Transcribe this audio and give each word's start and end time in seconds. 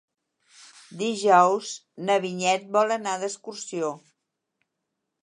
Dijous 1.01 1.75
na 2.09 2.17
Vinyet 2.25 2.67
vol 2.79 2.97
anar 2.99 3.17
d'excursió. 3.25 3.95